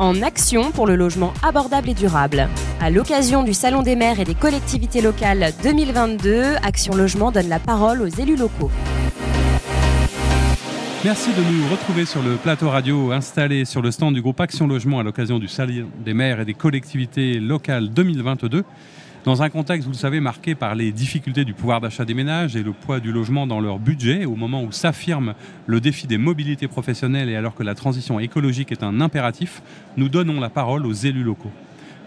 en 0.00 0.22
action 0.22 0.72
pour 0.72 0.86
le 0.86 0.96
logement 0.96 1.32
abordable 1.42 1.90
et 1.90 1.94
durable. 1.94 2.48
À 2.80 2.90
l'occasion 2.90 3.44
du 3.44 3.52
Salon 3.52 3.82
des 3.82 3.96
maires 3.96 4.18
et 4.18 4.24
des 4.24 4.34
collectivités 4.34 5.02
locales 5.02 5.52
2022, 5.62 6.56
Action 6.62 6.94
Logement 6.94 7.30
donne 7.30 7.48
la 7.48 7.58
parole 7.58 8.00
aux 8.00 8.08
élus 8.08 8.36
locaux. 8.36 8.70
Merci 11.04 11.30
de 11.30 11.42
nous 11.42 11.68
retrouver 11.70 12.06
sur 12.06 12.22
le 12.22 12.36
plateau 12.36 12.70
radio 12.70 13.12
installé 13.12 13.66
sur 13.66 13.82
le 13.82 13.90
stand 13.90 14.14
du 14.14 14.22
groupe 14.22 14.40
Action 14.40 14.66
Logement 14.66 15.00
à 15.00 15.02
l'occasion 15.02 15.38
du 15.38 15.48
Salon 15.48 15.86
des 16.02 16.14
maires 16.14 16.40
et 16.40 16.44
des 16.46 16.54
collectivités 16.54 17.38
locales 17.38 17.90
2022. 17.90 18.64
Dans 19.22 19.42
un 19.42 19.50
contexte, 19.50 19.84
vous 19.84 19.92
le 19.92 19.98
savez, 19.98 20.18
marqué 20.18 20.54
par 20.54 20.74
les 20.74 20.92
difficultés 20.92 21.44
du 21.44 21.52
pouvoir 21.52 21.82
d'achat 21.82 22.06
des 22.06 22.14
ménages 22.14 22.56
et 22.56 22.62
le 22.62 22.72
poids 22.72 23.00
du 23.00 23.12
logement 23.12 23.46
dans 23.46 23.60
leur 23.60 23.78
budget, 23.78 24.24
au 24.24 24.34
moment 24.34 24.62
où 24.62 24.72
s'affirme 24.72 25.34
le 25.66 25.78
défi 25.78 26.06
des 26.06 26.16
mobilités 26.16 26.68
professionnelles 26.68 27.28
et 27.28 27.36
alors 27.36 27.54
que 27.54 27.62
la 27.62 27.74
transition 27.74 28.18
écologique 28.18 28.72
est 28.72 28.82
un 28.82 29.02
impératif, 29.02 29.60
nous 29.98 30.08
donnons 30.08 30.40
la 30.40 30.48
parole 30.48 30.86
aux 30.86 30.94
élus 30.94 31.22
locaux. 31.22 31.52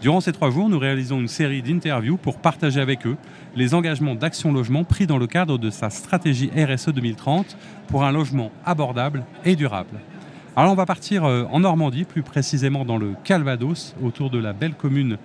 Durant 0.02 0.22
ces 0.22 0.32
trois 0.32 0.50
jours, 0.50 0.70
nous 0.70 0.80
réalisons 0.80 1.20
une 1.20 1.28
série 1.28 1.62
d'interviews 1.62 2.18
pour 2.18 2.40
partager 2.40 2.82
avec 2.82 3.06
eux 3.06 3.16
les 3.56 3.76
engagements 3.76 4.16
d'Action 4.16 4.52
Logement 4.52 4.84
pris 4.84 5.06
dans 5.06 5.20
le 5.20 5.28
cadre 5.28 5.60
de 5.60 5.70
sa 5.70 5.92
stratégie 5.92 6.50
RSE 6.58 6.90
2030 6.90 7.56
pour 7.90 8.04
un 8.04 8.12
logement 8.12 8.52
abordable 8.66 9.24
et 9.46 9.56
durable. 9.56 10.00
Alors 10.56 10.72
on 10.72 10.76
va 10.76 10.88
partir 10.88 11.26
euh, 11.26 11.46
en 11.52 11.62
Normandie, 11.62 12.06
plus 12.06 12.24
précisément 12.24 12.86
dans 12.86 12.98
le 12.98 13.14
Calvados, 13.24 13.96
autour 14.04 14.30
de 14.30 14.40
la 14.40 14.54
belle 14.54 14.74
commune 14.74 15.18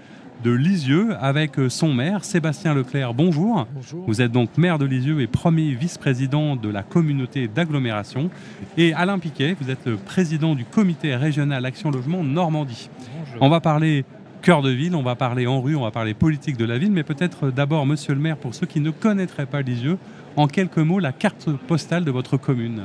de 0.45 0.53
Lisieux, 0.53 1.09
avec 1.21 1.53
son 1.69 1.93
maire, 1.93 2.25
Sébastien 2.25 2.73
Leclerc. 2.75 3.13
Bonjour. 3.13 3.67
Bonjour. 3.75 4.05
Vous 4.07 4.23
êtes 4.23 4.31
donc 4.31 4.57
maire 4.57 4.79
de 4.79 4.85
Lisieux 4.87 5.21
et 5.21 5.27
premier 5.27 5.75
vice-président 5.75 6.55
de 6.55 6.69
la 6.69 6.83
communauté 6.85 7.49
d'agglomération. 7.49 8.31
Et 8.77 8.95
Alain 8.95 9.19
Piquet, 9.19 9.57
vous 9.61 9.69
êtes 9.71 9.85
le 9.87 9.97
président 9.97 10.55
du 10.55 10.65
comité 10.65 11.17
régional 11.17 11.65
Action 11.67 11.91
Logement 11.91 12.23
Normandie. 12.23 12.89
Bonjour. 13.19 13.43
On 13.43 13.49
va 13.49 13.61
parler 13.61 14.05
cœur 14.43 14.63
de 14.63 14.71
ville, 14.71 14.95
on 14.95 15.03
va 15.03 15.17
parler 15.17 15.49
en 15.49 15.61
rue, 15.61 15.75
on 15.75 15.83
va 15.83 15.91
parler 15.91 16.15
politique 16.15 16.57
de 16.57 16.65
la 16.65 16.79
ville, 16.79 16.93
mais 16.93 17.03
peut-être 17.03 17.51
d'abord, 17.51 17.85
monsieur 17.85 18.15
le 18.15 18.21
maire, 18.21 18.37
pour 18.37 18.55
ceux 18.55 18.67
qui 18.67 18.79
ne 18.79 18.91
connaîtraient 18.91 19.47
pas 19.47 19.63
Lisieux, 19.63 19.99
en 20.37 20.47
quelques 20.47 20.79
mots, 20.79 21.01
la 21.01 21.11
carte 21.13 21.51
postale 21.67 22.05
de 22.05 22.13
votre 22.13 22.37
commune. 22.37 22.83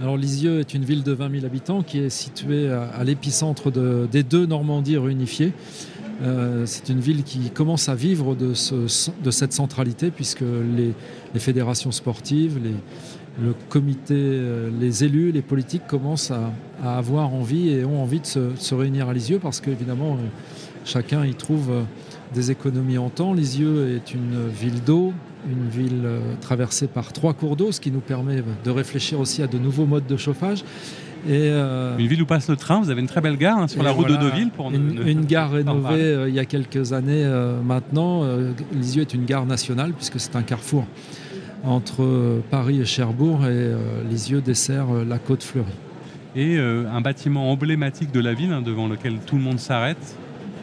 Alors 0.00 0.16
Lisieux 0.16 0.60
est 0.60 0.72
une 0.74 0.84
ville 0.84 1.02
de 1.02 1.12
20 1.12 1.30
000 1.32 1.46
habitants 1.46 1.82
qui 1.82 1.98
est 1.98 2.10
située 2.10 2.70
à, 2.70 2.84
à 2.84 3.04
l'épicentre 3.04 3.70
de- 3.70 4.08
des 4.10 4.22
deux 4.22 4.46
Normandies 4.46 4.96
réunifiées. 4.96 5.52
Euh, 6.22 6.66
c'est 6.66 6.88
une 6.88 7.00
ville 7.00 7.24
qui 7.24 7.50
commence 7.50 7.88
à 7.88 7.94
vivre 7.94 8.34
de, 8.34 8.54
ce- 8.54 9.10
de 9.22 9.30
cette 9.30 9.52
centralité 9.52 10.10
puisque 10.10 10.42
les, 10.42 10.94
fédérations 11.40 11.90
sportives, 11.90 12.58
le 13.42 13.54
comité, 13.68 14.14
euh, 14.16 14.70
les 14.78 15.04
élus, 15.04 15.32
les 15.32 15.42
politiques 15.42 15.86
commencent 15.86 16.30
à, 16.30 16.52
avoir 16.84 17.32
envie 17.34 17.70
et 17.70 17.84
ont 17.84 18.02
envie 18.02 18.20
de 18.20 18.26
se, 18.26 18.38
de 18.38 18.56
se 18.56 18.74
réunir 18.74 19.08
à 19.08 19.14
Lisieux 19.14 19.38
parce 19.40 19.60
qu'évidemment 19.60 20.14
euh, 20.14 20.26
chacun 20.84 21.24
y 21.24 21.34
trouve 21.34 21.70
des 22.34 22.50
économies 22.50 22.98
en 22.98 23.08
temps. 23.10 23.32
Lisieux 23.32 23.96
est 23.96 24.14
une 24.14 24.48
ville 24.48 24.82
d'eau, 24.84 25.12
une 25.50 25.68
ville 25.68 26.06
traversée 26.40 26.86
par 26.86 27.12
trois 27.12 27.34
cours 27.34 27.56
d'eau, 27.56 27.72
ce 27.72 27.80
qui 27.80 27.90
nous 27.90 28.00
permet 28.00 28.42
de 28.64 28.70
réfléchir 28.70 29.18
aussi 29.20 29.42
à 29.42 29.46
de 29.46 29.58
nouveaux 29.58 29.86
modes 29.86 30.06
de 30.06 30.16
chauffage. 30.16 30.64
Et, 31.26 31.30
euh, 31.50 31.96
Une 31.98 32.06
ville 32.08 32.22
où 32.22 32.26
passe 32.26 32.48
le 32.48 32.56
train, 32.56 32.80
vous 32.80 32.90
avez 32.90 33.00
une 33.00 33.06
très 33.06 33.20
belle 33.20 33.36
gare 33.36 33.58
hein, 33.58 33.68
sur 33.68 33.82
la 33.82 33.90
route 33.92 34.08
voilà, 34.08 34.22
de 34.24 34.28
Deauville. 34.30 34.50
Pour 34.50 34.70
ne- 34.70 34.76
une, 34.76 34.94
ne- 34.94 35.02
une 35.08 35.24
gare 35.24 35.52
rénovée 35.52 36.00
euh, 36.00 36.28
il 36.28 36.34
y 36.34 36.38
a 36.40 36.44
quelques 36.44 36.92
années 36.92 37.24
euh, 37.24 37.60
maintenant. 37.62 38.24
Lisieux 38.72 39.02
est 39.02 39.14
une 39.14 39.24
gare 39.24 39.46
nationale 39.46 39.92
puisque 39.92 40.18
c'est 40.18 40.34
un 40.36 40.42
carrefour 40.42 40.84
entre 41.64 42.40
Paris 42.50 42.80
et 42.80 42.84
Cherbourg 42.84 43.46
et 43.46 43.70
Lisieux 44.10 44.40
dessert 44.40 44.86
la 45.08 45.18
côte 45.18 45.42
fleurie. 45.44 45.68
Et 46.34 46.56
euh, 46.56 46.84
un 46.92 47.00
bâtiment 47.02 47.50
emblématique 47.52 48.10
de 48.10 48.20
la 48.20 48.32
ville 48.34 48.52
hein, 48.52 48.62
devant 48.62 48.88
lequel 48.88 49.18
tout 49.26 49.36
le 49.36 49.42
monde 49.42 49.58
s'arrête. 49.60 50.16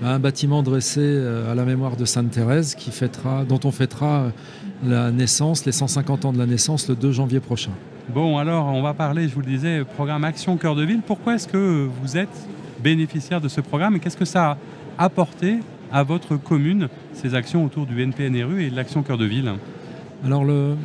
Un 0.04 0.18
bâtiment 0.20 0.64
dressé 0.64 1.00
euh, 1.04 1.52
à 1.52 1.56
la 1.56 1.64
mémoire 1.64 1.96
de 1.96 2.06
Sainte-Thérèse 2.06 2.74
qui 2.76 2.90
fêtera, 2.92 3.46
dont 3.46 3.60
on 3.66 3.72
fêtera 3.72 4.32
la 4.86 5.12
naissance, 5.12 5.66
les 5.66 5.72
150 5.72 6.26
ans 6.26 6.34
de 6.34 6.38
la 6.40 6.46
naissance 6.48 6.88
le 6.90 6.96
2 6.96 7.12
janvier 7.12 7.40
prochain. 7.40 7.72
Bon, 8.14 8.38
alors 8.40 8.66
on 8.68 8.82
va 8.82 8.94
parler, 8.94 9.28
je 9.28 9.36
vous 9.36 9.42
le 9.42 9.46
disais, 9.48 9.84
programme 9.96 10.24
Action 10.24 10.58
Cœur 10.58 10.76
de 10.76 10.84
Ville. 10.84 11.02
Pourquoi 11.06 11.36
est-ce 11.36 11.48
que 11.48 11.88
vous 12.02 12.18
êtes 12.18 12.48
bénéficiaire 12.84 13.40
de 13.40 13.48
ce 13.48 13.62
programme 13.62 13.96
et 13.96 14.00
qu'est-ce 14.00 14.18
que 14.18 14.26
ça 14.26 14.52
a 14.98 15.06
apporté 15.06 15.58
à 15.92 16.02
votre 16.04 16.36
commune, 16.38 16.88
ces 17.14 17.36
actions 17.36 17.64
autour 17.64 17.86
du 17.86 18.02
NPNRU 18.02 18.64
et 18.64 18.70
de 18.72 18.76
l'Action 18.76 19.04
Cœur 19.04 19.18
de 19.18 19.26
Ville? 19.26 19.52
Alors, 20.26 20.44
le, 20.44 20.76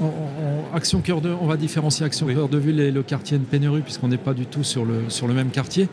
on, 0.00 0.06
on- 0.06 0.76
Action 0.76 1.00
Cœur 1.00 1.20
de, 1.20 1.32
on 1.40 1.46
va 1.46 1.56
différencier 1.56 2.04
Action 2.06 2.26
Oui. 2.26 2.34
Cœur 2.34 2.48
de 2.48 2.58
Ville 2.58 2.80
et 2.80 2.90
le 2.90 3.02
quartier 3.04 3.38
Pénéru, 3.38 3.82
puisqu'on 3.82 4.08
n'est 4.08 4.16
pas 4.16 4.34
du 4.34 4.46
tout 4.46 4.64
sur 4.64 4.84
le, 4.84 5.04
sur 5.08 5.28
le 5.28 5.34
même 5.34 5.50
quartier. 5.50 5.88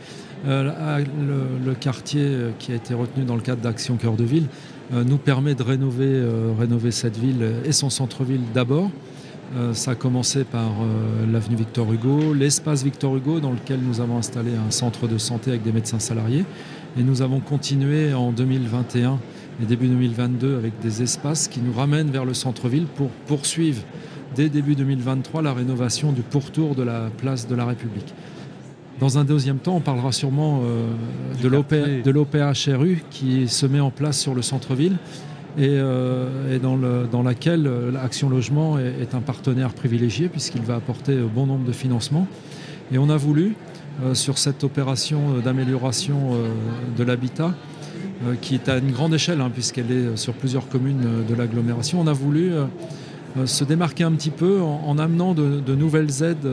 Euh, 0.47 0.71
le, 1.19 1.63
le 1.63 1.73
quartier 1.75 2.23
euh, 2.23 2.49
qui 2.57 2.71
a 2.71 2.75
été 2.75 2.95
retenu 2.95 3.23
dans 3.23 3.35
le 3.35 3.41
cadre 3.41 3.61
d'Action 3.61 3.97
Cœur 3.97 4.13
de 4.13 4.23
Ville 4.23 4.47
euh, 4.93 5.03
nous 5.03 5.17
permet 5.17 5.53
de 5.53 5.61
rénover, 5.61 6.07
euh, 6.07 6.51
rénover 6.59 6.89
cette 6.89 7.17
ville 7.17 7.45
et 7.65 7.71
son 7.71 7.91
centre-ville 7.91 8.41
d'abord. 8.51 8.89
Euh, 9.57 9.73
ça 9.73 9.91
a 9.91 9.95
commencé 9.95 10.45
par 10.45 10.69
euh, 10.81 11.25
l'avenue 11.29 11.57
Victor 11.57 11.91
Hugo, 11.91 12.33
l'espace 12.33 12.83
Victor 12.83 13.17
Hugo, 13.17 13.41
dans 13.41 13.51
lequel 13.51 13.79
nous 13.81 13.99
avons 13.99 14.17
installé 14.17 14.51
un 14.55 14.71
centre 14.71 15.07
de 15.07 15.17
santé 15.17 15.49
avec 15.49 15.63
des 15.63 15.73
médecins 15.73 15.99
salariés. 15.99 16.45
Et 16.97 17.03
nous 17.03 17.21
avons 17.21 17.41
continué 17.41 18.13
en 18.13 18.31
2021 18.31 19.19
et 19.61 19.65
début 19.65 19.87
2022 19.87 20.55
avec 20.55 20.79
des 20.79 21.01
espaces 21.01 21.49
qui 21.49 21.59
nous 21.59 21.73
ramènent 21.73 22.11
vers 22.11 22.23
le 22.23 22.33
centre-ville 22.33 22.85
pour 22.85 23.09
poursuivre 23.27 23.81
dès 24.35 24.47
début 24.47 24.75
2023 24.75 25.41
la 25.41 25.53
rénovation 25.53 26.13
du 26.13 26.21
pourtour 26.21 26.75
de 26.75 26.83
la 26.83 27.09
place 27.17 27.47
de 27.47 27.55
la 27.55 27.65
République. 27.65 28.13
Dans 29.01 29.17
un 29.17 29.25
deuxième 29.25 29.57
temps, 29.57 29.75
on 29.75 29.81
parlera 29.81 30.11
sûrement 30.11 30.61
euh, 30.63 30.93
de 32.03 32.11
l'OPHRU 32.11 33.03
qui 33.09 33.49
se 33.49 33.65
met 33.65 33.79
en 33.79 33.89
place 33.89 34.17
sur 34.17 34.33
le 34.33 34.41
centre-ville 34.41 34.97
et, 35.57 35.67
euh, 35.69 36.55
et 36.55 36.59
dans, 36.59 36.75
le- 36.75 37.07
dans 37.11 37.23
laquelle 37.23 37.67
euh, 37.67 37.91
l'Action 37.91 38.29
Logement 38.29 38.77
est, 38.79 39.13
un 39.13 39.19
partenaire 39.21 39.73
privilégié 39.73 40.29
puisqu'il 40.29 40.61
va 40.61 40.75
apporter 40.75 41.13
euh, 41.13 41.25
bon 41.33 41.45
nombre 41.45 41.65
de 41.65 41.71
financements. 41.71 42.27
Et 42.91 42.97
on 42.97 43.09
a 43.09 43.17
voulu, 43.17 43.55
sur 44.13 44.37
cette 44.37 44.63
opération 44.65 45.39
d'amélioration 45.43 46.35
de 46.97 47.03
l'habitat, 47.05 47.53
qui 48.41 48.55
est 48.55 48.67
à 48.67 48.79
une 48.79 48.91
grande 48.91 49.13
échelle, 49.13 49.39
hein, 49.39 49.49
puisqu'elle 49.49 49.89
est 49.91 50.17
sur 50.17 50.33
plusieurs 50.33 50.67
communes 50.67 51.23
de 51.29 51.33
l'agglomération, 51.33 52.01
on 52.01 52.07
a 52.07 52.11
voulu 52.13 52.51
se 53.45 53.63
démarquer 53.63 54.03
un 54.03 54.11
petit 54.11 54.29
peu 54.29 54.59
en, 54.59 54.83
en 54.85 54.97
amenant 54.97 55.33
de, 55.33 55.61
de 55.65 55.73
nouvelles 55.73 56.21
aides 56.21 56.45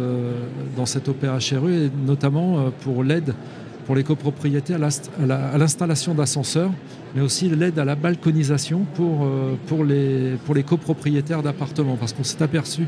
dans 0.77 0.87
cette 0.87 1.09
OPHRU, 1.09 1.75
et 1.87 1.91
notamment 2.07 2.71
pour 2.83 3.03
l'aide 3.03 3.35
pour 3.89 3.97
les 3.97 4.05
copropriétés 4.05 4.75
à 4.75 5.57
l'installation 5.57 6.13
d'ascenseurs, 6.13 6.71
mais 7.17 7.23
aussi 7.23 7.49
l'aide 7.49 7.79
à 7.79 7.87
la 7.87 7.95
balconisation 7.95 8.81
pour, 8.95 9.25
euh, 9.25 9.55
pour, 9.67 9.83
les, 9.83 10.35
pour 10.45 10.55
les 10.55 10.63
copropriétaires 10.63 11.43
d'appartements, 11.43 11.97
parce 11.97 12.13
qu'on 12.13 12.23
s'est 12.23 12.43
aperçu 12.43 12.87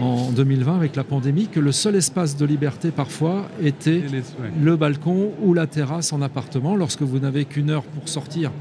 en 0.00 0.30
2020 0.30 0.76
avec 0.76 0.94
la 0.94 1.02
pandémie 1.02 1.48
que 1.48 1.58
le 1.58 1.72
seul 1.72 1.96
espace 1.96 2.36
de 2.36 2.46
liberté 2.46 2.92
parfois 2.92 3.48
était 3.60 3.96
Et 3.96 4.02
les- 4.02 4.18
ouais. 4.18 4.22
le 4.62 4.76
balcon 4.76 5.32
ou 5.42 5.54
la 5.54 5.66
terrasse 5.66 6.12
en 6.12 6.22
appartement 6.22 6.76
lorsque 6.76 7.02
vous 7.02 7.18
n'avez 7.18 7.44
qu'une 7.44 7.70
heure 7.70 7.82
pour 7.82 8.08
sortir 8.08 8.52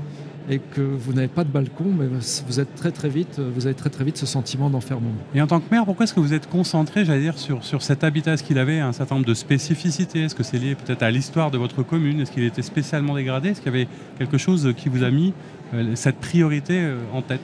et 0.50 0.59
que 0.59 0.81
vous 0.81 1.13
n'avez 1.13 1.28
pas 1.28 1.44
de 1.44 1.50
balcon, 1.50 1.85
mais 1.97 2.06
vous 2.47 2.59
êtes 2.59 2.75
très 2.75 2.91
très 2.91 3.09
vite, 3.09 3.40
vous 3.40 3.66
avez 3.68 3.75
très 3.75 3.90
très 3.90 4.03
vite 4.03 4.18
ce 4.18 4.25
sentiment 4.25 4.69
d'enfermement. 4.69 5.12
Et 5.35 5.41
en 5.41 5.47
tant 5.47 5.59
que 5.59 5.66
maire, 5.72 5.85
pourquoi 5.85 6.03
est-ce 6.06 6.13
que 6.13 6.19
vous 6.19 6.34
êtes 6.34 6.50
concentré, 6.50 7.06
j'allais 7.06 7.22
dire, 7.22 7.38
sur, 7.38 7.63
sur 7.63 7.81
cet 7.81 8.03
habitat? 8.03 8.34
Est-ce 8.34 8.44
qu'il 8.44 8.57
avait 8.57 8.80
un 8.80 8.91
certain 8.91 9.16
nombre 9.16 9.28
de 9.28 9.34
spécificités? 9.34 10.24
Est-ce 10.24 10.35
que 10.35 10.44
c'est 10.44 10.57
lié 10.57 10.75
peut-être 10.75 11.03
à 11.03 11.12
l'histoire 11.12 11.51
de 11.51 11.57
votre 11.57 11.84
commune? 11.84 12.19
Est-ce 12.22 12.31
qu'il 12.31 12.44
était 12.44 12.62
spécialement 12.63 13.16
dégradé? 13.16 13.50
Est-ce 13.50 13.62
qu'il 13.62 13.72
y 13.72 13.75
avait 13.75 13.88
quelque 14.18 14.38
chose 14.38 14.74
qui 14.75 14.90
vous 14.90 15.03
a 15.03 15.12
mis 15.12 15.34
euh, 15.74 15.91
cette 15.96 16.18
priorité 16.18 16.80
euh, 16.81 16.97
en 17.13 17.22
tête? 17.22 17.41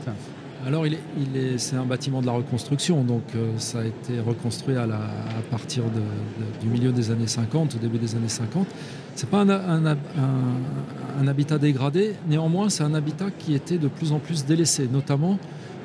Alors, 0.65 0.85
il 0.87 0.95
est, 1.35 1.57
c'est 1.59 1.75
un 1.77 1.85
bâtiment 1.85 2.19
de 2.19 2.25
la 2.25 2.31
reconstruction, 2.33 3.03
donc 3.03 3.21
euh, 3.35 3.51
ça 3.57 3.79
a 3.81 3.85
été 3.85 4.19
reconstruit 4.19 4.75
à, 4.75 4.85
la- 4.87 4.95
à 4.95 5.41
partir 5.51 5.83
de- 5.83 5.89
de- 5.99 6.59
du 6.61 6.67
milieu 6.67 6.91
des 6.91 7.11
années 7.11 7.27
50, 7.27 7.75
au 7.75 7.77
début 7.77 7.99
des 7.99 8.15
années 8.15 8.27
50. 8.27 8.67
C'est 9.17 9.31
pas 9.31 9.41
un, 9.41 11.27
habitat 11.27 11.57
dégradé, 11.57 12.13
néanmoins, 12.29 12.69
c'est 12.69 12.83
un 12.83 12.93
habitat 12.93 13.31
qui 13.31 13.55
était 13.55 13.79
de 13.79 13.87
plus 13.87 14.11
en 14.11 14.19
plus 14.19 14.45
délaissé, 14.45 14.87
notamment 14.87 15.39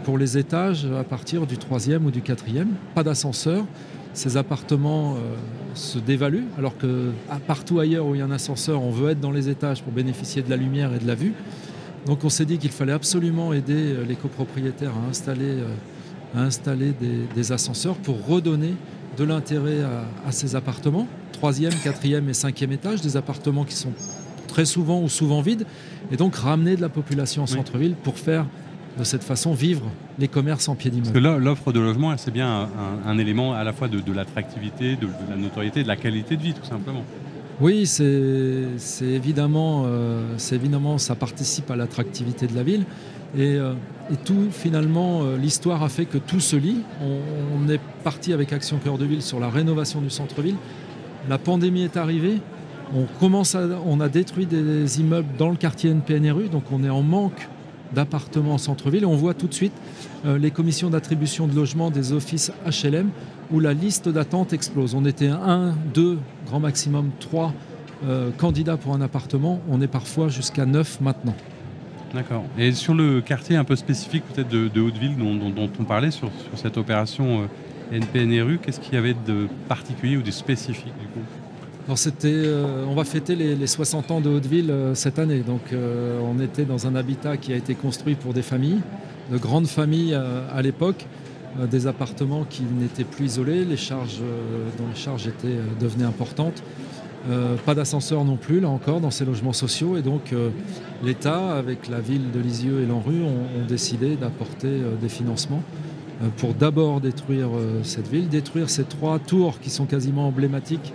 pour 0.05 0.19
les 0.19 0.37
étages 0.37 0.85
à 0.85 1.03
partir 1.03 1.47
du 1.47 1.57
troisième 1.57 2.05
ou 2.05 2.11
du 2.11 2.21
quatrième. 2.21 2.75
Pas 2.95 3.03
d'ascenseur. 3.03 3.65
Ces 4.13 4.37
appartements 4.37 5.15
euh, 5.15 5.35
se 5.73 5.99
dévaluent, 5.99 6.45
alors 6.59 6.77
que 6.77 7.13
partout 7.47 7.81
ailleurs 7.81 8.05
où 8.05 8.15
il 8.15 8.19
y 8.19 8.21
a 8.21 8.27
un 8.27 8.31
ascenseur, 8.31 8.83
on 8.83 8.91
veut 8.91 9.13
être 9.13 9.21
dans 9.21 9.33
les 9.33 9.49
étages 9.49 9.83
pour 9.83 9.95
bénéficier 9.95 10.43
de 10.43 10.51
la 10.51 10.59
lumière 10.59 10.93
et 10.93 10.99
de 10.99 11.07
la 11.07 11.15
vue. 11.15 11.33
Donc 12.05 12.25
on 12.25 12.29
s'est 12.29 12.45
dit 12.45 12.59
qu'il 12.59 12.71
fallait 12.71 12.93
absolument 12.93 13.55
aider 13.55 13.95
euh, 13.95 14.05
les 14.07 14.17
copropriétaires 14.17 14.93
à 15.07 15.09
installer, 15.09 15.57
euh, 16.37 16.93
des, 17.35 17.53
ascenseurs 17.53 17.95
pour 17.95 18.27
redonner 18.27 18.75
de 19.17 19.25
l'intérêt 19.25 19.81
à 20.27 20.33
ces 20.33 20.55
appartements. 20.55 21.09
Troisième, 21.43 21.75
quatrième 21.75 22.29
et 22.29 22.35
cinquième 22.35 22.71
étage, 22.71 23.01
des 23.01 23.17
appartements 23.17 23.65
qui 23.65 23.75
sont 23.75 23.91
très 24.47 24.65
souvent 24.65 25.03
ou 25.03 25.09
souvent 25.09 25.41
vides, 25.41 25.67
et 26.13 26.17
donc 26.17 26.37
ramener 26.37 26.77
de 26.77 26.81
la 26.81 26.89
population 26.89 27.43
en 27.43 27.47
centre-ville 27.49 27.97
pour 28.01 28.17
faire 28.17 28.47
de 28.97 29.03
cette 29.03 29.25
façon 29.25 29.53
vivre 29.53 29.83
les 30.21 30.29
commerces 30.29 30.69
en 30.69 30.77
pied 30.77 30.93
Parce 30.93 31.03
d'immeuble. 31.03 31.19
que 31.19 31.19
là, 31.19 31.39
l'offre 31.39 31.73
de 31.73 31.81
logement, 31.81 32.17
c'est 32.17 32.31
bien 32.31 32.69
un, 33.05 33.19
élément 33.19 33.55
à 33.55 33.65
la 33.65 33.73
fois 33.73 33.89
de, 33.89 33.99
de 33.99 34.13
l'attractivité, 34.13 34.95
de, 34.95 35.07
de 35.07 35.31
la 35.31 35.37
notoriété, 35.37 35.83
de 35.83 35.89
la 35.89 35.97
qualité 35.97 36.37
de 36.37 36.43
vie, 36.43 36.55
tout 36.55 36.65
simplement. 36.65 37.03
Oui, 37.61 37.87
c'est 37.87 39.05
évidemment, 39.05 39.83
euh, 39.87 40.37
évidemment, 40.53 40.99
ça 40.99 41.17
participe 41.17 41.73
à 41.73 41.77
l'attractivité 41.77 42.47
de 42.47 42.55
la 42.55 42.63
ville. 42.63 42.85
Et, 43.37 43.57
euh, 43.57 43.73
tout, 44.25 44.49
finalement, 44.51 45.23
euh, 45.23 45.39
l'histoire 45.39 45.83
a 45.83 45.89
fait 45.89 46.05
que 46.05 46.19
tout 46.19 46.41
se 46.41 46.57
lie. 46.57 46.79
On, 47.01 47.69
est 47.69 47.81
parti 48.05 48.33
avec 48.33 48.53
Action 48.53 48.79
Cœur 48.79 48.99
de 48.99 49.05
Ville 49.05 49.23
sur 49.23 49.41
la 49.41 49.49
rénovation 49.49 50.01
du 50.01 50.11
centre-ville. 50.11 50.57
La 51.29 51.39
pandémie 51.39 51.83
est 51.83 51.97
arrivée. 51.97 52.39
On, 52.95 54.01
a 54.01 54.09
détruit 54.09 54.45
des 54.45 55.01
immeubles 55.01 55.29
dans 55.39 55.49
le 55.49 55.57
quartier 55.57 55.91
NPNRU, 55.91 56.49
donc 56.49 56.65
on 56.71 56.85
est 56.85 56.91
en 56.91 57.03
manque 57.03 57.49
d'appartements 57.95 58.55
en 58.55 58.59
centre-ville. 58.59 59.07
On 59.07 59.17
voit 59.17 59.33
tout 59.33 59.47
de 59.47 59.55
suite 59.55 59.73
les 60.25 60.51
commissions 60.51 60.91
d'attribution 60.91 61.47
de 61.47 61.55
logement 61.55 61.91
des 61.91 62.13
offices 62.13 62.53
HLM 62.67 63.09
où 63.53 63.61
la 63.61 63.75
liste 63.75 64.09
d'attente 64.09 64.53
explose. 64.53 64.95
On 64.95 65.05
était 65.05 65.29
un, 65.29 65.75
deux, 65.95 66.19
grand 66.47 66.61
maximum 66.61 67.11
trois 67.21 67.53
euh, 68.05 68.31
candidats 68.37 68.77
pour 68.77 68.95
un 68.95 69.01
appartement. 69.01 69.61
On 69.71 69.81
est 69.81 69.89
parfois 69.89 70.29
jusqu'à 70.29 70.67
neuf 70.67 71.01
maintenant. 71.01 71.35
D'accord. 72.15 72.45
Et 72.59 72.73
sur 72.73 72.95
le 72.95 73.21
quartier 73.21 73.57
un 73.57 73.65
peu 73.65 73.77
spécifique 73.77 74.25
peut-être 74.25 74.49
de, 74.49 74.81
Haute-Ville 74.81 75.17
dont, 75.17 75.71
on 75.79 75.85
parlait 75.85 76.11
sur, 76.11 76.31
cette 76.57 76.77
opération 76.77 77.43
euh, 77.43 77.47
NPNRU, 77.93 78.59
qu'est-ce 78.59 78.81
qu'il 78.81 78.95
y 78.95 78.97
avait 78.97 79.15
de 79.15 79.49
particulier 79.69 80.17
ou 80.17 80.23
de 80.23 80.31
spécifique 80.31 80.95
du 81.01 81.07
coup 81.07 81.25
euh, 82.25 82.87
on 82.89 82.95
va 82.95 83.03
fêter 83.03 83.35
les, 83.35 83.67
60 83.67 84.13
ans 84.13 84.21
de 84.21 84.31
Haute-Ville 84.31 84.73
cette 84.95 85.19
année. 85.19 85.41
Donc 85.41 85.63
on 85.75 86.41
était 86.41 86.65
dans 86.65 86.87
un 86.87 86.95
habitat 86.95 87.37
qui 87.37 87.53
a 87.53 87.57
été 87.57 87.75
construit 87.75 88.15
pour 88.15 88.33
des 88.33 88.43
familles, 88.43 88.81
de 89.33 89.37
grandes 89.37 89.67
familles 89.67 90.15
à 90.15 90.63
l'époque. 90.63 91.07
Euh, 91.61 91.67
des 91.67 91.87
appartements 91.87 92.45
qui 92.49 92.63
n'étaient 92.63 93.05
plus 93.05 93.27
isolés, 93.27 93.65
les 93.65 93.77
charges, 93.77 94.21
euh, 94.23 94.69
dont 94.79 94.87
les 94.89 94.99
charges 94.99 95.27
étaient, 95.27 95.49
euh, 95.49 95.81
devenaient 95.81 96.05
importantes. 96.05 96.63
pas 97.65 97.77
d'ascenseur 97.77 98.25
non 98.25 98.37
plus, 98.37 98.59
là 98.59 98.69
encore, 98.69 99.01
dans 99.01 99.13
ces 99.13 99.25
logements 99.25 99.53
sociaux. 99.53 99.97
Et 99.97 100.03
donc, 100.03 100.35
l'État, 101.05 101.53
avec 101.57 101.89
la 101.89 102.01
ville 102.01 102.33
de 102.33 102.41
Lisieux 102.41 102.81
et 102.81 102.87
l'ANRU, 102.87 103.23
ont, 103.23 103.65
décidé 103.69 104.17
d'apporter 104.17 104.81
des 105.01 105.09
financements 105.09 105.63
pour 106.37 106.55
d'abord 106.55 107.01
détruire 107.01 107.49
cette 107.83 108.09
ville, 108.09 108.29
détruire 108.29 108.71
ces 108.71 108.85
trois 108.85 109.19
tours 109.19 109.59
qui 109.61 109.71
sont 109.71 109.87
quasiment 109.87 110.29
emblématiques 110.29 110.93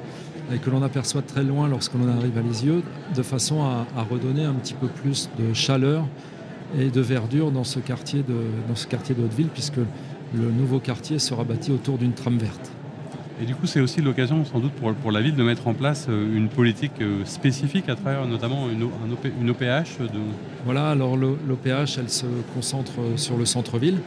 et 0.53 0.57
que 0.57 0.69
l'on 0.69 0.81
aperçoit 0.81 1.21
très 1.21 1.43
loin 1.43 1.67
lorsqu'on 1.67 2.07
arrive 2.07 2.37
à 2.37 2.41
Lisieux, 2.41 2.83
de 3.15 3.21
façon 3.21 3.63
à, 3.63 3.85
redonner 4.09 4.43
un 4.43 4.53
petit 4.53 4.73
peu 4.73 4.87
plus 4.87 5.29
de 5.37 5.53
chaleur 5.53 6.05
et 6.77 6.89
de 6.89 7.01
verdure 7.01 7.51
dans 7.51 7.63
ce 7.63 7.79
quartier 7.79 8.23
de, 8.23 8.35
dans 8.67 8.75
ce 8.75 8.87
quartier 8.87 9.15
de 9.15 9.23
Haute-Ville, 9.23 9.47
puisque 9.47 9.77
le 9.77 10.51
nouveau 10.51 10.79
quartier 10.79 11.19
sera 11.19 11.43
bâti 11.43 11.71
autour 11.71 11.97
d'une 11.97 12.13
trame 12.13 12.37
verte. 12.37 12.71
Et 13.41 13.45
du 13.45 13.53
coup, 13.53 13.67
c'est 13.67 13.79
aussi 13.79 14.01
l'occasion, 14.01 14.43
sans 14.45 14.59
doute, 14.59 14.71
pour, 14.73 14.93
pour, 14.95 15.11
la 15.11 15.21
ville 15.21 15.35
de 15.35 15.43
mettre 15.43 15.67
en 15.67 15.75
place 15.75 16.07
euh, 16.09 16.35
une 16.35 16.49
politique 16.49 16.99
euh, 17.01 17.23
spécifique 17.23 17.87
à 17.87 17.93
travers 17.93 18.25
notamment 18.25 18.67
une, 18.67 18.89
une 19.39 19.49
OPH 19.51 19.99
de... 19.99 20.19
Voilà, 20.65 20.89
alors 20.89 21.15
l'OPH, 21.15 21.99
elle 21.99 22.09
se 22.09 22.25
concentre 22.55 22.93
sur 23.15 23.37
le 23.37 23.45
centre-ville. 23.45 23.99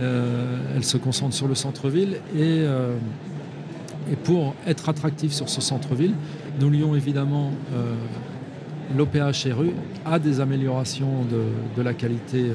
Euh, 0.00 0.56
elle 0.76 0.84
se 0.84 0.96
concentre 0.96 1.34
sur 1.34 1.48
le 1.48 1.54
centre-ville 1.54 2.18
et, 2.36 2.62
et, 4.10 4.16
pour 4.16 4.54
être 4.66 4.88
attractif 4.88 5.32
sur 5.32 5.48
ce 5.48 5.60
centre-ville, 5.60 6.14
nous 6.60 6.70
lions 6.70 6.94
évidemment 6.94 7.52
l'OPH 8.96 9.46
RU 9.52 9.70
à 10.04 10.18
des 10.18 10.40
améliorations 10.40 11.24
de, 11.24 11.42
de 11.76 11.82
la 11.82 11.94
qualité 11.94 12.52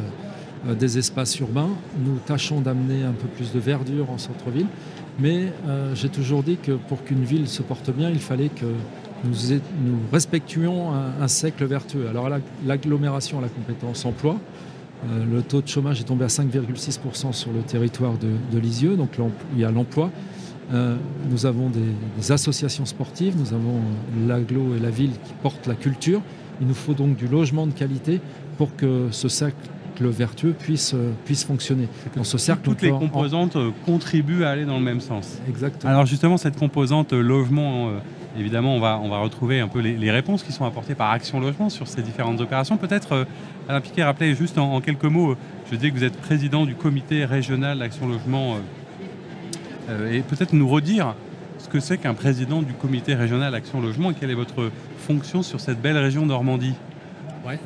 euh, 0.68 0.74
des 0.74 0.98
espaces 0.98 1.40
urbains. 1.40 1.70
Nous 2.04 2.18
tâchons 2.26 2.62
d'amener 2.62 3.04
un 3.04 3.12
peu 3.12 3.28
plus 3.28 3.52
de 3.52 3.60
verdure 3.60 4.10
en 4.10 4.18
centre-ville. 4.18 4.68
Mais 5.20 5.54
euh, 5.68 5.94
j'ai 5.96 6.10
toujours 6.10 6.44
dit 6.44 6.58
que 6.58 6.74
pour 6.74 7.04
qu'une 7.04 7.24
ville 7.24 7.48
se 7.48 7.62
porte 7.62 7.92
bien, 7.92 8.10
il 8.10 8.20
fallait 8.20 8.50
que 8.50 8.66
nous, 9.24 9.36
nous 9.86 9.98
respectuions 10.12 10.92
un, 10.94 11.28
siècle 11.28 11.66
vertueux. 11.66 12.08
Alors 12.10 12.30
l'agglomération 12.66 13.40
la 13.42 13.48
compétence 13.48 14.06
emploi. 14.06 14.38
Euh, 15.04 15.26
le 15.32 15.42
taux 15.42 15.62
de 15.62 15.68
chômage 15.68 16.00
est 16.00 16.06
tombé 16.06 16.26
à 16.26 16.30
5,6% 16.30 17.34
sur 17.34 17.52
le 17.52 17.62
territoire 17.62 18.14
de, 18.18 18.60
Lisieux, 18.60 18.96
donc 18.96 19.12
il 19.54 19.60
y 19.60 19.66
a 19.66 19.72
l'emploi. 19.72 20.10
nous 21.30 21.46
avons 21.46 21.70
des, 21.70 21.80
des, 22.18 22.32
associations 22.32 22.86
sportives, 22.86 23.36
nous 23.38 23.54
avons 23.54 23.82
l'agglo 24.28 24.76
et 24.76 24.80
la 24.80 24.90
ville 24.90 25.12
qui 25.12 25.34
portent 25.44 25.68
la 25.68 25.76
culture. 25.76 26.22
Il 26.62 26.68
nous 26.68 26.74
faut 26.74 26.94
donc 26.94 27.18
du 27.18 27.28
logement 27.28 27.68
de 27.68 27.74
qualité 27.74 28.22
pour 28.58 28.76
que 28.76 29.10
ce 29.12 29.28
cercle 29.28 29.70
le 30.02 30.10
vertueux 30.10 30.54
puisse, 30.58 30.94
euh, 30.94 31.12
puisse 31.26 31.44
fonctionner. 31.44 31.88
Dans 32.16 32.24
ce 32.24 32.38
cercle, 32.38 32.62
toutes 32.64 32.82
les 32.82 32.90
composantes 32.90 33.56
euh, 33.56 33.72
contribuent 33.86 34.44
à 34.44 34.50
aller 34.50 34.66
dans 34.66 34.78
le 34.78 34.84
même 34.84 35.02
sens. 35.02 35.40
Exactement. 35.48 35.92
Alors 35.92 36.06
justement, 36.06 36.38
cette 36.38 36.58
composante 36.58 37.14
euh, 37.14 37.22
logement, 37.22 37.92
évidemment, 38.38 38.76
on 38.76 38.80
va, 38.80 39.00
on 39.02 39.10
va 39.10 39.20
retrouver 39.20 39.60
un 39.60 39.68
peu 39.68 39.80
les, 39.80 40.12
réponses 40.12 40.44
qui 40.44 40.52
sont 40.52 40.66
apportées 40.66 40.96
par 40.96 41.12
Action 41.12 41.40
Logement 41.40 41.70
sur 41.70 41.88
ces 41.88 42.02
différentes 42.02 42.40
opérations. 42.42 42.78
Peut-être, 42.78 43.26
Alain 43.68 43.82
Piquet, 43.82 44.04
rappeler 44.04 44.36
juste 44.36 44.58
en, 44.58 44.82
quelques 44.82 45.06
mots, 45.06 45.36
je 45.72 45.76
dis 45.76 45.92
que 45.92 45.98
vous 45.98 46.04
êtes 46.04 46.18
président 46.18 46.66
du 46.66 46.76
comité 46.76 47.26
régional 47.26 47.80
d'Action 47.80 48.08
Logement, 48.08 48.58
et 50.12 50.22
peut-être 50.22 50.54
nous 50.54 50.68
redire 50.68 51.16
ce 51.60 51.70
que 51.70 51.80
c'est 51.80 51.98
qu'un 51.98 52.14
président 52.14 52.62
du 52.62 52.74
comité 52.74 53.16
régional 53.16 53.56
Action 53.56 53.82
Logement 53.82 54.12
et 54.12 54.14
quelle 54.14 54.32
est 54.32 54.36
votre 54.36 54.72
fonction 54.98 55.44
sur 55.44 55.60
cette 55.60 55.82
belle 55.82 55.98
région 55.98 56.26
Normandie? 56.26 56.76
Ouais, 57.46 57.60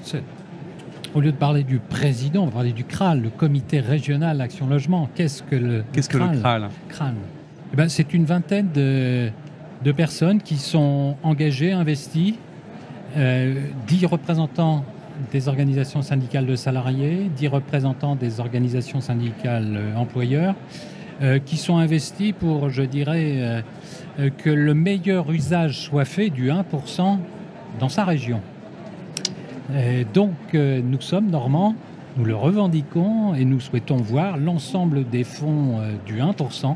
au 1.16 1.22
lieu 1.22 1.32
de 1.32 1.38
parler 1.38 1.64
du 1.64 1.80
président, 1.80 2.44
on 2.44 2.46
va 2.46 2.52
parler 2.52 2.72
du 2.72 2.84
CRAL, 2.84 3.22
le 3.22 3.30
Comité 3.30 3.80
régional 3.80 4.40
Action 4.42 4.68
Logement. 4.68 5.10
Qu'est-ce 5.16 5.42
que 5.42 5.56
le 5.56 5.84
Qu'est-ce 5.92 6.08
que 6.08 6.18
le 6.18 6.40
CRAL, 6.40 6.70
eh 7.74 7.76
ben, 7.76 7.90
C'est 7.90 8.14
une 8.14 8.26
vingtaine 8.26 8.72
de, 8.72 9.32
personnes 9.92 10.42
qui 10.42 10.58
sont 10.58 11.16
engagées, 11.24 11.72
investies, 11.72 12.36
euh, 13.18 13.56
dix 13.88 14.06
représentants 14.06 14.84
des 15.32 15.48
organisations 15.48 16.02
syndicales 16.02 16.46
de 16.46 16.56
salariés, 16.56 17.30
dix 17.36 17.48
représentants 17.48 18.16
des 18.16 18.40
organisations 18.40 19.02
syndicales 19.02 19.76
euh, 19.76 19.96
employeurs, 19.96 20.56
euh, 21.22 21.40
qui 21.40 21.58
sont 21.58 21.78
investis 21.78 22.34
pour, 22.34 22.70
je 22.70 22.84
dirais, 22.84 23.64
que 24.38 24.50
le 24.50 24.74
meilleur 24.74 25.32
usage 25.32 25.80
soit 25.80 26.06
fait 26.06 26.30
du 26.30 26.50
1% 26.50 27.18
dans 27.80 27.90
sa 27.90 28.06
région. 28.06 28.42
Donc 30.14 30.54
nous 30.54 31.02
sommes 31.02 31.30
normands, 31.30 31.76
nous 32.18 32.26
le 32.26 32.36
revendiquons 32.36 33.34
et 33.36 33.46
nous 33.46 33.60
souhaitons 33.60 33.98
voir 33.98 34.38
l'ensemble 34.38 35.08
des 35.10 35.24
fonds 35.24 35.80
du 36.06 36.20
1% 36.20 36.76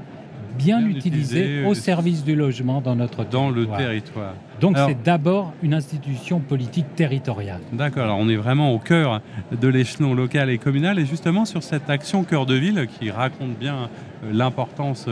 bien, 0.57 0.85
utilisés 0.85 1.65
au 1.65 1.73
service 1.73 2.23
du 2.23 2.35
logement 2.35 2.81
dans 2.81 2.95
notre 2.95 3.23
dans 3.25 3.50
le 3.50 3.65
territoire. 3.65 4.33
Donc 4.61 4.77
c'est 4.77 5.01
d'abord 5.03 5.53
une 5.61 5.73
institution 5.73 6.39
politique 6.39 6.95
territoriale. 6.95 7.62
D'accord, 7.74 8.03
alors 8.03 8.17
on 8.19 8.29
est 8.29 8.36
vraiment 8.36 8.74
au 8.74 8.79
cœur 8.79 9.22
de 9.51 9.67
l'échelon 9.67 10.13
local 10.13 10.50
et 10.50 10.57
communal 10.57 11.00
et 11.00 11.05
justement 11.05 11.45
sur 11.45 11.63
cette 11.63 11.89
action 11.89 12.24
cœur 12.24 12.45
de 12.45 12.55
ville 12.55 12.88
qui 13.00 13.12
raconte 13.12 13.57
bien 13.60 13.89
euh, 14.24 14.31
l'importance 14.31 15.07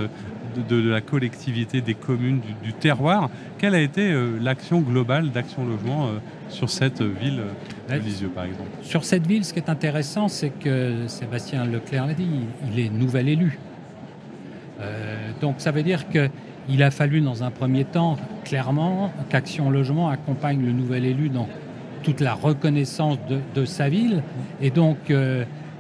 de, 0.70 0.90
la 0.90 1.02
collectivité, 1.02 1.82
des 1.82 1.94
communes, 1.94 2.42
du, 2.64 2.74
terroir. 2.74 3.30
Quelle 3.58 3.76
a 3.76 3.82
été 3.82 4.12
euh, 4.12 4.38
l'action 4.42 4.82
globale 4.82 5.32
d'Action 5.32 5.66
Logement 5.66 6.08
euh, 6.08 6.20
sur 6.50 6.70
cette 6.70 7.02
ville 7.02 7.42
de 7.90 7.96
Lisieux, 7.96 8.30
par 8.30 8.46
exemple? 8.46 8.70
Sur 8.82 9.04
cette 9.06 9.26
ville, 9.26 9.46
ce 9.46 9.54
qui 9.54 9.60
est 9.60 9.70
intéressant, 9.70 10.28
c'est 10.28 10.50
que 10.50 11.08
Sébastien 11.08 11.66
Leclerc 11.66 12.08
l'a 12.08 12.14
dit, 12.14 12.28
il 12.72 12.80
est 12.80 12.90
nouvel 12.90 13.30
élu. 13.30 13.60
Euh, 14.82 15.32
donc 15.42 15.56
ça 15.58 15.72
veut 15.72 15.84
dire 15.84 16.06
qu'il 16.10 16.84
a 16.84 16.92
fallu, 16.92 17.22
dans 17.22 17.44
un 17.44 17.52
premier 17.52 17.86
temps, 17.86 18.18
clairement, 18.44 19.12
qu'Action 19.30 19.70
Logement 19.70 20.10
accompagne 20.10 20.64
le 20.66 20.72
nouvel 20.72 21.06
élu 21.06 21.30
dans 21.30 21.48
toute 22.04 22.20
la 22.20 22.34
reconnaissance 22.34 23.18
de, 23.54 23.66
sa 23.66 23.90
ville. 23.90 24.24
Et 24.60 24.72
donc, 24.72 24.98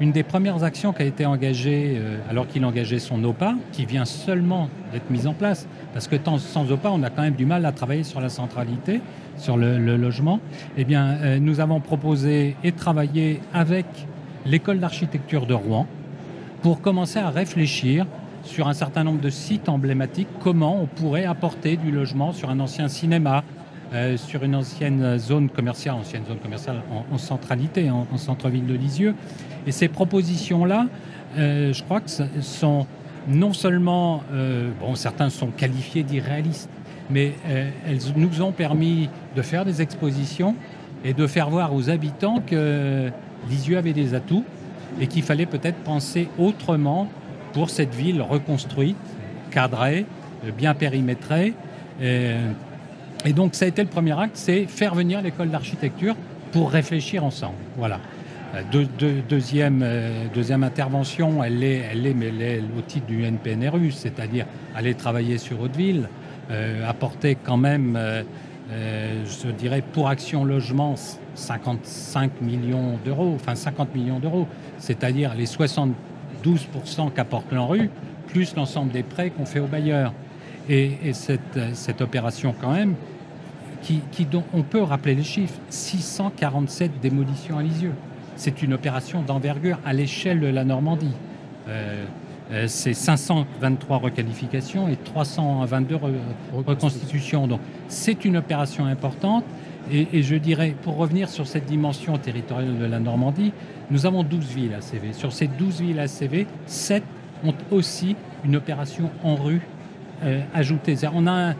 une 0.01 0.11
des 0.11 0.23
premières 0.23 0.63
actions 0.63 0.93
qui 0.93 1.03
a 1.03 1.05
été 1.05 1.27
engagée 1.27 1.93
euh, 1.95 2.17
alors 2.27 2.47
qu'il 2.47 2.65
engageait 2.65 2.97
son 2.97 3.23
OPA, 3.23 3.53
qui 3.71 3.85
vient 3.85 4.03
seulement 4.03 4.67
d'être 4.91 5.09
mise 5.11 5.27
en 5.27 5.33
place, 5.33 5.67
parce 5.93 6.07
que 6.07 6.15
sans 6.39 6.71
OPA, 6.71 6.89
on 6.91 7.03
a 7.03 7.11
quand 7.11 7.21
même 7.21 7.35
du 7.35 7.45
mal 7.45 7.65
à 7.67 7.71
travailler 7.71 8.03
sur 8.03 8.19
la 8.19 8.29
centralité, 8.29 8.99
sur 9.37 9.57
le, 9.57 9.77
logement, 9.97 10.39
eh 10.75 10.85
bien, 10.85 11.17
euh, 11.21 11.39
nous 11.39 11.59
avons 11.59 11.79
proposé 11.79 12.55
et 12.63 12.71
travaillé 12.71 13.41
avec 13.53 13.85
l'école 14.45 14.79
d'architecture 14.79 15.45
de 15.45 15.53
Rouen 15.53 15.85
pour 16.63 16.81
commencer 16.81 17.19
à 17.19 17.29
réfléchir 17.29 18.07
sur 18.43 18.67
un 18.67 18.73
certain 18.73 19.03
nombre 19.03 19.21
de 19.21 19.29
sites 19.29 19.69
emblématiques, 19.69 20.27
comment 20.39 20.81
on 20.81 20.85
pourrait 20.85 21.25
apporter 21.25 21.77
du 21.77 21.91
logement 21.91 22.31
sur 22.31 22.49
un 22.49 22.59
ancien 22.59 22.87
cinéma, 22.87 23.43
euh, 23.93 24.17
sur 24.17 24.43
une 24.43 24.55
ancienne 24.55 25.17
zone 25.17 25.49
commerciale, 25.49 25.95
ancienne 25.95 26.25
zone 26.25 26.39
commerciale 26.39 26.81
en, 27.11 27.17
centralité, 27.17 27.89
en, 27.89 28.05
centre-ville 28.17 28.65
de 28.65 28.73
Lisieux. 28.73 29.15
Et 29.67 29.71
ces 29.71 29.87
propositions-là, 29.87 30.87
euh, 31.37 31.73
je 31.73 31.83
crois 31.83 32.01
que 32.01 32.09
sont 32.41 32.87
non 33.27 33.53
seulement, 33.53 34.23
euh, 34.31 34.71
bon, 34.79 34.95
certains 34.95 35.29
sont 35.29 35.47
qualifiés 35.47 36.03
d'irréalistes, 36.03 36.69
mais 37.09 37.33
elles 37.85 37.99
nous 38.15 38.41
ont 38.41 38.53
permis 38.53 39.09
de 39.35 39.41
faire 39.41 39.65
des 39.65 39.81
expositions 39.81 40.55
et 41.03 41.13
de 41.13 41.27
faire 41.27 41.49
voir 41.49 41.75
aux 41.75 41.89
habitants 41.89 42.39
que 42.39 43.11
Lisieux 43.49 43.77
avait 43.77 43.91
des 43.91 44.13
atouts 44.13 44.45
et 44.99 45.07
qu'il 45.07 45.23
fallait 45.23 45.45
peut-être 45.45 45.77
penser 45.79 46.29
autrement 46.39 47.09
pour 47.53 47.69
cette 47.69 47.93
ville 47.93 48.21
reconstruite, 48.21 48.97
cadrée, 49.51 50.05
bien 50.57 50.73
périmétrée 50.73 51.53
Et 52.01 53.33
donc 53.33 53.55
ça 53.55 53.65
a 53.65 53.67
été 53.67 53.83
le 53.83 53.89
premier 53.89 54.19
acte, 54.19 54.35
c'est 54.35 54.65
faire 54.65 54.95
venir 54.95 55.21
l'école 55.21 55.49
d'architecture 55.49 56.15
pour 56.51 56.71
réfléchir 56.71 57.23
ensemble. 57.23 57.57
Voilà. 57.77 57.99
Euh, 58.53 58.63
deuxième, 59.29 59.81
euh, 59.83 60.25
deuxième 60.33 60.63
intervention, 60.63 61.43
elle 61.43 61.63
est, 61.63 61.83
elle 61.91 62.05
est, 62.05 62.61
au 62.77 62.81
titre 62.81 63.05
du 63.07 63.23
NPNRU, 63.23 63.91
c'est-à-dire 63.91 64.45
aller 64.75 64.93
travailler 64.93 65.37
sur 65.37 65.61
Hauteville, 65.61 66.09
euh, 66.49 66.87
apporter 66.87 67.37
quand 67.41 67.57
même, 67.57 67.97
je 68.69 69.51
dirais, 69.51 69.81
pour 69.93 70.09
Action 70.09 70.43
Logement, 70.43 70.95
55 71.35 72.41
millions 72.41 72.99
d'euros, 73.05 73.33
enfin 73.35 73.55
50 73.55 73.95
millions 73.95 74.19
d'euros, 74.19 74.47
c'est-à-dire 74.79 75.33
les 75.35 75.45
72% 76.43 77.11
qu'apporte 77.13 77.51
l'ANRU, 77.51 77.89
plus 78.27 78.55
l'ensemble 78.55 78.91
des 78.91 79.03
prêts 79.03 79.29
qu'on 79.29 79.45
fait 79.45 79.59
aux 79.59 79.67
bailleurs. 79.67 80.13
Et, 80.69 81.13
cette, 81.13 81.59
cette, 81.73 82.01
opération 82.01 82.53
quand 82.59 82.71
même, 82.71 82.95
qui, 83.81 83.99
qui, 84.11 84.27
on 84.53 84.61
peut 84.61 84.83
rappeler 84.83 85.15
les 85.15 85.23
chiffres, 85.23 85.59
647 85.69 87.01
démolitions 87.01 87.57
à 87.57 87.63
Lisieux 87.63 87.93
c'est 88.41 88.63
une 88.63 88.73
opération 88.73 89.21
d'envergure 89.21 89.77
à 89.85 89.93
l'échelle 89.93 90.39
de 90.39 90.47
la 90.47 90.63
Normandie. 90.63 91.13
Euh, 91.69 92.05
c'est 92.67 92.93
523 92.93 93.97
requalifications 93.97 94.87
et 94.89 94.97
322 94.97 95.97
reconstitutions. 96.65 97.47
Donc 97.47 97.61
c'est 97.87 98.25
une 98.25 98.37
opération 98.37 98.85
importante. 98.85 99.45
Et, 99.91 100.21
je 100.21 100.35
dirais, 100.35 100.75
pour 100.83 100.95
revenir 100.95 101.27
sur 101.27 101.47
cette 101.47 101.65
dimension 101.65 102.17
territoriale 102.17 102.77
de 102.77 102.85
la 102.85 102.99
Normandie, 102.99 103.51
nous 103.89 104.05
avons 104.05 104.23
12 104.23 104.45
villes 104.53 104.73
ACV. 104.73 105.11
Sur 105.13 105.33
ces 105.33 105.47
12 105.47 105.81
villes 105.81 105.99
ACV, 105.99 106.45
7 106.67 107.03
ont 107.43 107.55
aussi 107.71 108.15
une 108.45 108.55
opération 108.55 109.09
en 109.23 109.35
rue 109.35 109.61
euh, 110.23 110.41
ajoutée. 110.53 110.95
On 111.13 111.27
a 111.27 111.55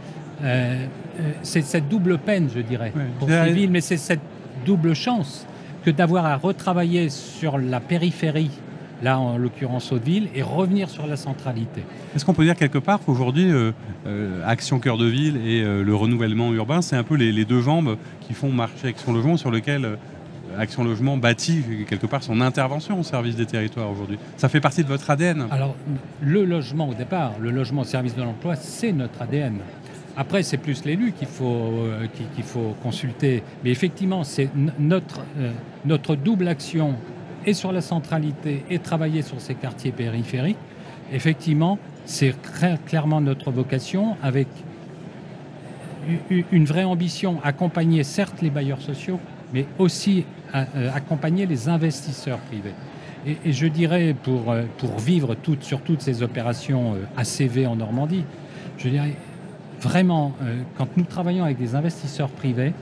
c'est 1.43 1.61
cette 1.61 1.87
double 1.87 2.17
peine, 2.17 2.49
je 2.53 2.61
dirais, 2.61 2.93
pour 3.19 3.29
ces 3.29 3.51
villes, 3.51 3.71
mais 3.71 3.81
c'est 3.81 3.97
cette 3.97 4.21
double 4.65 4.93
chance 4.93 5.45
que 5.83 5.91
d'avoir 5.91 6.25
à 6.25 6.35
retravailler 6.35 7.09
sur 7.09 7.57
la 7.57 7.79
périphérie, 7.79 8.51
là 9.01 9.19
en 9.19 9.37
l'occurrence 9.37 9.91
Hauteville, 9.91 10.29
et 10.35 10.41
revenir 10.41 10.89
sur 10.89 11.07
la 11.07 11.15
centralité. 11.15 11.83
Est-ce 12.15 12.25
qu'on 12.25 12.33
peut 12.33 12.43
dire 12.43 12.55
quelque 12.55 12.77
part 12.77 12.99
qu'aujourd'hui, 12.99 13.51
euh, 13.51 13.71
euh, 14.07 14.41
Action 14.45 14.79
Cœur 14.79 14.97
de 14.97 15.05
Ville 15.05 15.37
et 15.37 15.63
euh, 15.63 15.83
le 15.83 15.95
renouvellement 15.95 16.53
urbain, 16.53 16.81
c'est 16.81 16.95
un 16.95 17.03
peu 17.03 17.15
les, 17.15 17.45
deux 17.45 17.61
jambes 17.61 17.97
qui 18.21 18.33
font 18.33 18.51
marcher 18.51 18.89
Action 18.89 19.13
Logement, 19.13 19.37
sur 19.37 19.49
lequel 19.49 19.97
Action 20.57 20.83
Logement 20.83 21.17
bâtit 21.17 21.63
quelque 21.87 22.05
part 22.05 22.21
son 22.21 22.39
intervention 22.39 22.99
au 22.99 23.03
service 23.03 23.35
des 23.35 23.45
territoires 23.45 23.89
aujourd'hui? 23.89 24.19
Ça 24.37 24.47
fait 24.47 24.61
partie 24.61 24.83
de 24.83 24.87
votre 24.87 25.09
ADN 25.09 25.47
Alors, 25.49 25.75
le 26.21 26.45
logement 26.45 26.89
au 26.89 26.93
départ, 26.93 27.33
le 27.39 27.49
logement 27.49 27.81
au 27.81 27.85
service 27.85 28.15
de 28.15 28.21
l'emploi, 28.21 28.55
c'est 28.55 28.91
notre 28.91 29.21
ADN. 29.21 29.57
Après, 30.17 30.43
c'est 30.43 30.57
plus 30.57 30.85
l'élu 30.85 31.13
qu'il 31.13 31.27
faut, 31.27 31.85
qu'il 32.35 32.43
faut 32.43 32.75
consulter. 32.83 33.43
Mais 33.63 33.71
effectivement, 33.71 34.23
c'est 34.23 34.49
notre, 34.77 35.21
notre 35.85 36.15
double 36.15 36.47
action 36.49 36.95
et 37.45 37.53
sur 37.53 37.71
la 37.71 37.81
centralité 37.81 38.63
et 38.69 38.79
travailler 38.79 39.21
sur 39.21 39.39
ces 39.41 39.55
quartiers 39.55 39.91
périphériques. 39.91 40.57
Effectivement, 41.11 41.77
c'est 42.05 42.35
clairement 42.85 43.21
notre 43.21 43.51
vocation 43.51 44.15
avec 44.21 44.47
une 46.29 46.65
vraie 46.65 46.83
ambition, 46.83 47.39
accompagner 47.43 48.03
certes 48.03 48.41
les 48.41 48.49
bailleurs 48.49 48.81
sociaux, 48.81 49.19
mais 49.53 49.65
aussi 49.77 50.25
euh, 50.55 50.89
accompagner 50.93 51.45
les 51.45 51.69
investisseurs 51.69 52.39
privés. 52.39 52.73
Et, 53.27 53.51
je 53.51 53.67
dirais, 53.67 54.15
pour, 54.23 54.55
pour 54.79 54.97
vivre 54.97 55.35
sur 55.59 55.81
toutes 55.81 56.01
ces 56.01 56.23
opérations 56.23 56.95
ACV 57.17 57.67
en 57.67 57.75
Normandie, 57.75 58.23
je 58.79 58.89
dirais, 58.89 59.15
vraiment, 59.81 60.33
euh, 60.41 60.61
quand 60.77 60.87
nous 60.95 61.03
travaillons 61.03 61.43
avec 61.43 61.57
des 61.57 61.75
investisseurs 61.75 62.29
privés, 62.29 62.73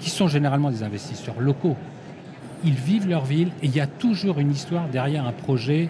qui 0.00 0.10
sont 0.10 0.28
généralement 0.28 0.70
des 0.70 0.82
investisseurs 0.82 1.40
locaux, 1.40 1.76
ils 2.66 2.74
vivent 2.74 3.08
leur 3.08 3.24
ville 3.24 3.48
et 3.62 3.66
il 3.66 3.74
y 3.74 3.80
a 3.80 3.86
toujours 3.86 4.38
une 4.40 4.50
histoire 4.50 4.88
derrière 4.88 5.26
un 5.26 5.32
projet 5.32 5.88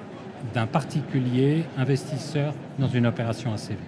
d'un 0.54 0.66
particulier 0.66 1.64
investisseur 1.78 2.54
dans 2.78 2.88
une 2.88 3.06
opération 3.06 3.52
ACV. 3.52 3.78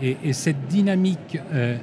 Et, 0.00 0.16
et 0.24 0.32
cette 0.32 0.68
dynamique 0.68 1.38
euh, 1.52 1.76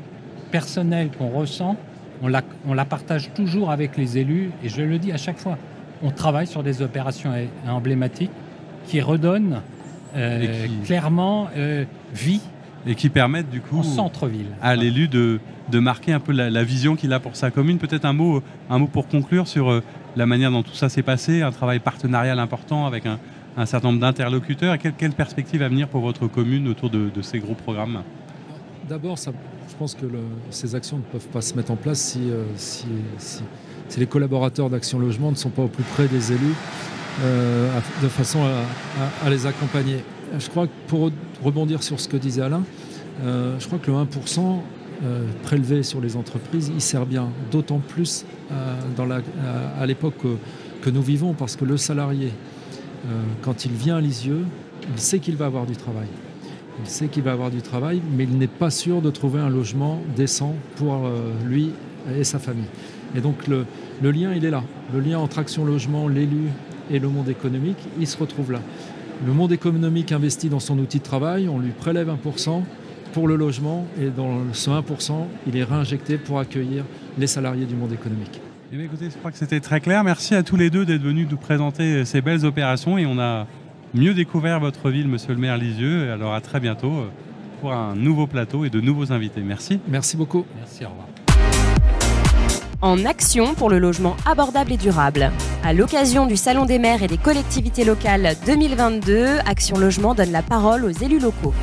personnelle 0.49 1.11
qu'on 1.15 1.29
ressent, 1.29 1.75
on 2.21 2.27
la, 2.27 2.41
on 2.67 2.73
la, 2.73 2.85
partage 2.85 3.31
toujours 3.33 3.69
avec 3.69 3.97
les 3.97 4.17
élus 4.17 4.51
et 4.63 4.69
je 4.69 4.81
le 4.81 4.97
dis 4.97 5.11
à 5.11 5.17
chaque 5.17 5.37
fois. 5.37 5.57
On 6.01 6.11
travaille 6.11 6.47
sur 6.47 6.63
des 6.63 6.81
opérations 6.81 7.31
emblématiques 7.67 8.31
qui 8.87 9.01
redonnent 9.01 9.61
euh, 10.15 10.65
clairement 10.85 11.49
vie 12.13 12.41
et 12.87 12.95
qui 12.95 13.09
permettent 13.09 13.49
du 13.49 13.61
coup 13.61 13.83
centre-ville 13.83 14.47
à 14.61 14.75
l'élu 14.75 15.07
de, 15.07 15.39
de, 15.69 15.79
marquer 15.79 16.13
un 16.13 16.19
peu 16.19 16.31
la, 16.31 16.63
vision 16.63 16.95
qu'il 16.95 17.13
a 17.13 17.19
pour 17.19 17.35
sa 17.35 17.51
commune. 17.51 17.77
Peut-être 17.77 18.05
un 18.05 18.13
mot, 18.13 18.41
un 18.69 18.79
mot 18.79 18.87
pour 18.87 19.07
conclure 19.07 19.47
sur 19.47 19.69
euh, 19.71 19.83
la 20.15 20.25
manière 20.25 20.51
dont 20.51 20.63
tout 20.63 20.73
ça 20.73 20.89
s'est 20.89 21.03
passé, 21.03 21.41
un 21.41 21.51
travail 21.51 21.79
partenarial 21.79 22.39
important 22.39 22.85
avec 22.85 23.05
un, 23.05 23.19
certain 23.65 23.89
nombre 23.89 23.99
d'interlocuteurs. 23.99 24.77
Quelle, 24.77 24.93
quelle, 24.93 25.11
perspective 25.11 25.61
à 25.61 25.69
venir 25.69 25.87
pour 25.87 26.01
votre 26.01 26.27
commune 26.27 26.67
autour 26.67 26.89
de, 26.89 27.21
ces 27.21 27.39
gros 27.39 27.55
programmes? 27.55 28.03
D'abord, 28.87 29.17
je 29.17 29.75
pense 29.77 29.95
que 29.95 30.05
ces 30.49 30.75
actions 30.75 30.97
ne 30.97 31.03
peuvent 31.03 31.27
pas 31.27 31.41
se 31.41 31.53
mettre 31.55 31.71
en 31.71 31.75
place 31.75 31.99
si, 31.99 32.29
euh, 32.31 32.43
si, 32.55 32.85
les 33.97 34.07
collaborateurs 34.07 34.69
d'Action 34.69 34.99
Logement 34.99 35.31
ne 35.31 35.35
sont 35.35 35.49
pas 35.49 35.63
au 35.63 35.67
plus 35.67 35.83
près 35.83 36.07
des 36.07 36.31
élus 36.31 36.55
euh, 37.21 37.69
de 38.01 38.07
façon 38.07 38.39
à, 38.43 39.25
à 39.25 39.29
les 39.29 39.45
accompagner 39.45 39.97
je 40.37 40.49
crois 40.49 40.67
que 40.67 40.71
pour 40.87 41.11
rebondir 41.43 41.81
sur 41.83 41.99
ce 41.99 42.07
que 42.07 42.17
disait 42.17 42.41
Alain, 42.41 42.63
euh, 43.23 43.57
je 43.59 43.67
crois 43.67 43.79
que 43.79 43.89
le 43.89 43.97
1% 43.97 44.59
euh, 45.03 45.25
prélevé 45.43 45.83
sur 45.83 46.01
les 46.01 46.15
entreprises, 46.15 46.71
il 46.73 46.81
sert 46.81 47.05
bien, 47.05 47.29
d'autant 47.51 47.79
plus 47.79 48.25
euh, 48.51 49.05
la, 49.07 49.21
à 49.79 49.85
l'époque 49.85 50.15
que, 50.81 50.89
nous 50.89 51.01
vivons, 51.01 51.33
parce 51.33 51.55
que 51.55 51.65
le 51.65 51.77
salarié, 51.77 52.31
quand 53.41 53.65
il 53.65 53.71
vient 53.71 53.97
à 53.97 54.01
Lisieux, 54.01 54.43
il 54.93 54.99
sait 54.99 55.19
qu'il 55.19 55.35
va 55.35 55.45
avoir 55.45 55.65
du 55.65 55.75
travail. 55.75 56.07
Il 56.83 56.89
sait 56.89 57.07
qu'il 57.07 57.23
va 57.23 57.33
avoir 57.33 57.51
du 57.51 57.61
travail, 57.61 58.01
mais 58.15 58.23
il 58.23 58.37
n'est 58.37 58.47
pas 58.47 58.69
sûr 58.69 59.01
de 59.01 59.09
trouver 59.09 59.39
un 59.39 59.49
logement 59.49 60.01
décent 60.15 60.55
pour 60.77 61.09
lui 61.45 61.71
et 62.17 62.23
sa 62.23 62.39
famille. 62.39 62.67
Et 63.15 63.21
donc 63.21 63.47
le, 63.47 63.65
le 64.01 64.11
lien, 64.11 64.33
il 64.33 64.45
est 64.45 64.49
là. 64.49 64.63
Le 64.93 64.99
lien 64.99 65.19
entre 65.19 65.39
Action 65.39 65.65
Logement, 65.65 66.07
l'élu 66.07 66.49
et 66.89 66.99
le 66.99 67.09
monde 67.09 67.29
économique, 67.29 67.77
il 67.99 68.07
se 68.07 68.17
retrouve 68.17 68.51
là. 68.51 68.61
Le 69.25 69.33
monde 69.33 69.51
économique 69.51 70.11
investit 70.11 70.47
dans 70.47 70.61
son 70.61 70.79
outil 70.79 70.99
de 70.99 71.03
travail, 71.03 71.49
on 71.49 71.59
lui 71.59 71.71
prélève 71.71 72.09
1% 72.09 72.63
pour 73.13 73.27
le 73.27 73.35
logement 73.35 73.85
et 73.99 74.09
dans 74.09 74.53
ce 74.53 74.69
1%, 74.69 75.13
il 75.47 75.57
est 75.57 75.63
réinjecté 75.63 76.17
pour 76.17 76.39
accueillir 76.39 76.83
les 77.17 77.27
salariés 77.27 77.65
du 77.65 77.75
monde 77.75 77.93
économique. 77.93 78.41
Eh 78.71 78.83
écoutez, 78.83 79.09
je 79.09 79.17
crois 79.17 79.31
que 79.31 79.37
c'était 79.37 79.59
très 79.59 79.79
clair. 79.79 80.03
Merci 80.03 80.35
à 80.35 80.43
tous 80.43 80.55
les 80.55 80.69
deux 80.69 80.85
d'être 80.85 81.01
venus 81.01 81.27
nous 81.29 81.37
présenter 81.37 82.05
ces 82.05 82.21
belles 82.21 82.45
opérations 82.45 82.97
et 82.97 83.05
on 83.05 83.19
a 83.19 83.47
mieux 83.93 84.13
découvert 84.13 84.59
votre 84.59 84.89
ville, 84.89 85.07
monsieur 85.07 85.33
le 85.33 85.39
maire 85.39 85.57
Lisieux. 85.57 86.11
Alors 86.11 86.33
à 86.33 86.41
très 86.41 86.59
bientôt 86.59 87.05
pour 87.61 87.73
un 87.73 87.95
nouveau 87.95 88.27
plateau 88.27 88.65
et 88.65 88.69
de 88.69 88.79
nouveaux 88.79 89.11
invités. 89.11 89.41
Merci. 89.41 89.79
Merci 89.87 90.15
beaucoup. 90.17 90.45
Merci, 90.57 90.85
au 90.85 90.89
revoir 90.89 91.07
en 92.81 93.05
action 93.05 93.55
pour 93.55 93.69
le 93.69 93.79
logement 93.79 94.15
abordable 94.25 94.71
et 94.73 94.77
durable. 94.77 95.31
À 95.63 95.73
l'occasion 95.73 96.25
du 96.27 96.37
Salon 96.37 96.65
des 96.65 96.79
maires 96.79 97.03
et 97.03 97.07
des 97.07 97.17
collectivités 97.17 97.83
locales 97.83 98.35
2022, 98.45 99.39
Action 99.45 99.77
Logement 99.77 100.15
donne 100.15 100.31
la 100.31 100.41
parole 100.41 100.85
aux 100.85 100.89
élus 100.89 101.19
locaux. 101.19 101.53